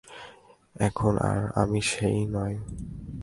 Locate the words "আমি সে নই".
1.55-2.53